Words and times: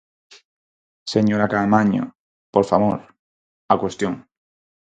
Señora 1.13 1.51
Caamaño, 1.53 2.03
por 2.53 2.63
favor, 2.71 2.99
á 3.73 3.75
cuestión. 3.81 4.13